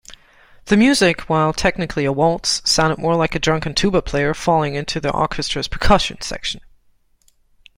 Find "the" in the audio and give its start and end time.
0.65-0.77, 4.99-5.13